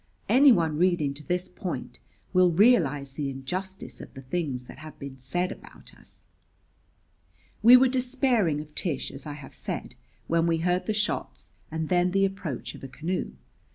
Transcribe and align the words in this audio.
Any 0.27 0.51
one 0.51 0.79
reading 0.79 1.13
to 1.13 1.23
this 1.23 1.47
point 1.47 1.99
will 2.33 2.49
realize 2.49 3.13
the 3.13 3.29
injustice 3.29 4.01
of 4.01 4.11
the 4.15 4.23
things 4.23 4.63
that 4.63 4.79
have 4.79 4.97
been 4.97 5.19
said 5.19 5.51
about 5.51 5.93
us. 5.93 6.25
We 7.61 7.77
were 7.77 7.87
despairing 7.87 8.59
of 8.61 8.73
Tish, 8.73 9.11
as 9.11 9.27
I 9.27 9.33
have 9.33 9.53
said, 9.53 9.93
when 10.25 10.47
we 10.47 10.57
heard 10.57 10.87
the 10.87 10.93
shots 10.95 11.51
and 11.69 11.89
then 11.89 12.13
the 12.13 12.25
approach 12.25 12.73
of 12.73 12.83
a 12.83 12.87
canoe. 12.87 13.33